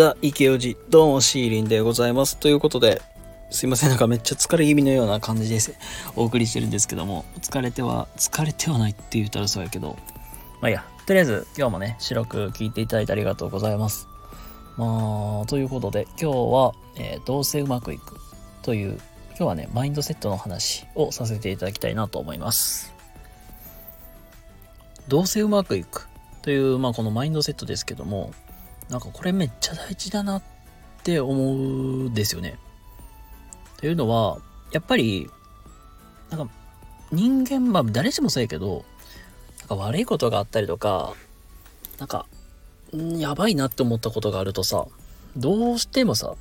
[0.00, 2.38] ザ・イケオジ、どうもシーリンでございます。
[2.38, 3.02] ということで、
[3.50, 5.74] すいません、なんかめっちゃ疲れ気味のような感じです。
[6.16, 9.98] お送りしてるんですけども、疲れては、疲れてはないって言ったらそうやけど、
[10.62, 14.08] まあいいや、とりあえず今日もね、白く聞いていただいてありがとうございます。
[14.78, 18.16] まあ、ということで、今日は、えー、どうせうまくいく
[18.62, 18.92] という、
[19.32, 22.94] 今日はね、マインドセットの話をさせていただきたいなと思います。
[25.08, 26.08] どうせうまくいく
[26.40, 28.32] という、まあこのマインドセットですけども、
[28.90, 30.42] なんかこれめっちゃ大事だなっ
[31.04, 32.58] て思うんですよね。
[33.78, 34.38] というのは、
[34.72, 35.30] やっぱり、
[36.28, 36.52] なんか
[37.12, 38.84] 人間、まあ誰しもそうやけど、
[39.60, 41.14] なんか悪いことがあったりとか、
[41.98, 42.26] なんか、
[42.92, 44.86] やばいなって思ったことがあるとさ、
[45.36, 46.34] どうしてもさ、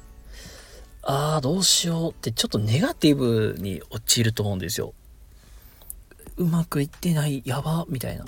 [1.04, 4.94] ああ、どうしようってちょっとネガティブに陥ると思うんですよ。
[6.38, 8.26] うまくいってない、やば、みたいな。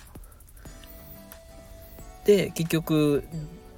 [2.26, 3.24] で、結局、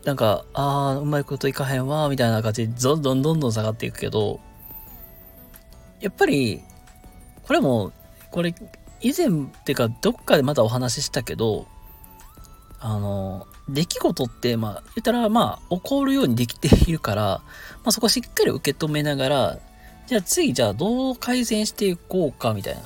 [0.05, 4.39] なんか、ああ、うまいこといかへんわ、みたいな感じで、どんどんどんどん下がっていくけど、
[6.01, 6.61] やっぱり、
[7.47, 7.93] これも、
[8.31, 8.53] これ、
[9.01, 9.29] 以前っ
[9.63, 11.67] ていうか、どっかでまたお話ししたけど、
[12.79, 17.43] あの、出来事って、まあ、言ったら、まあ、起こるようにできているから、ま
[17.85, 19.59] あ、そこしっかり受け止めながら、
[20.07, 22.81] じゃあ次、じゃあどう改善していこうか、みたいな。
[22.81, 22.83] っ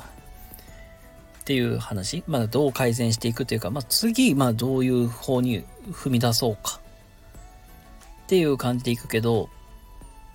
[1.46, 2.24] ていう話。
[2.28, 6.80] まあ、どう改善していくというか、まあ、次、まあ、どういう方に踏み出そうか。
[8.28, 9.50] っていう感じでいくけど、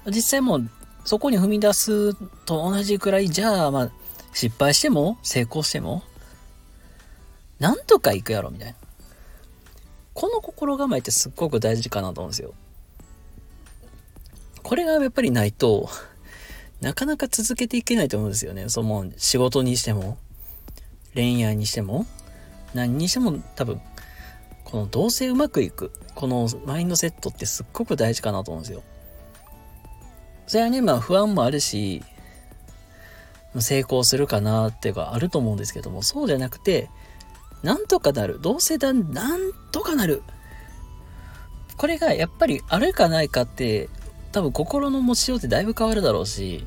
[0.07, 0.71] 実際もう
[1.05, 2.15] そこに踏み出す
[2.47, 3.91] と同じくらい、じゃあまあ
[4.33, 6.03] 失敗しても成功しても、
[7.59, 8.75] なんとかいくやろみたいな。
[10.15, 12.55] この心構えってすっごく大事かなと思うんですよ。
[14.63, 15.91] これがやっぱりないと、
[16.81, 18.71] なかなか続けていけないと思うんですよね。
[18.71, 20.17] その仕事にしても、
[21.13, 22.07] 恋愛にしても、
[22.73, 23.83] 何にしても多分、
[24.65, 25.93] このどうせうまくいく。
[26.15, 28.83] このマインドセットってすっごく大事かなと思うんですよ。
[30.47, 32.03] それはね、まあ不安もあるし、
[33.59, 36.89] 成功するかなっていうかあると思うんですけども、そうじゃなくて、
[37.63, 38.41] なんとかなる。
[38.41, 40.23] どうせだ、なんとかなる。
[41.77, 43.89] これがやっぱりあるかないかって、
[44.33, 46.65] 多分心の持ちようってだいぶ変わるだろうし、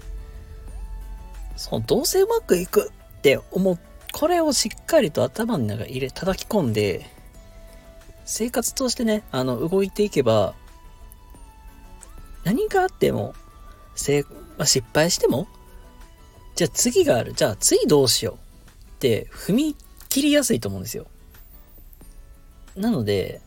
[1.55, 3.79] そのどうせうまくいくって思う、
[4.11, 7.09] これをしっかりと頭の中入れ、叩き込んで、
[8.25, 10.55] 生活としてね、あの、動いていけば、
[12.43, 13.33] 何があっても、
[13.95, 14.23] せ
[14.57, 15.47] まあ、失敗しても、
[16.55, 17.33] じゃあ次がある。
[17.33, 19.75] じゃあ次どうしようって踏み
[20.09, 21.05] 切りやすいと思うんですよ。
[22.75, 23.41] なので、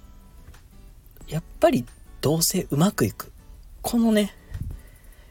[1.27, 1.85] やっぱり
[2.21, 3.33] どうせうまくいく。
[3.83, 4.35] このね、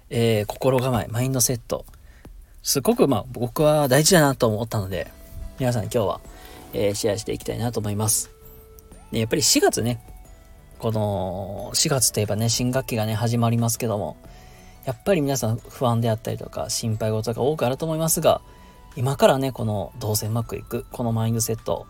[0.09, 1.85] えー、心構え、マインドセット。
[2.63, 5.11] すごくまあ僕は大事だなと思ったので、
[5.59, 6.21] 皆さん今日は、
[6.73, 8.36] えー、シェアしていきたいなと思います。
[9.11, 10.01] で、やっぱり4月ね、
[10.79, 14.17] この4月といえばね、新学期がね、始まりますけども、
[14.85, 18.41] やっぱり皆さん不安であったりとか心配事が多くあると思いますが、
[18.95, 21.85] 今からね、このどうせうまくいく、このマインドセット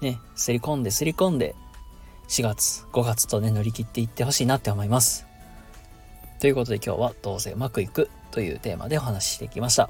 [0.00, 1.54] ね、すり込んですり込んで、
[2.28, 5.26] 4月、5月とね、乗り切っていってほしいなって思います。
[6.40, 9.88] ということで今日はどうせうまくいくというテーマでお話ししてきました。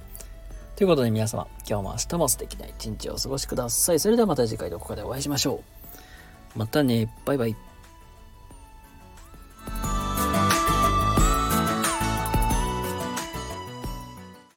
[0.76, 4.00] ということで皆様、今日も明日も素敵な一日をお過ごしください。
[4.00, 5.75] それではまた次回どこかでお会いしましょう。
[6.56, 7.08] またね。
[7.24, 7.65] バイバイ。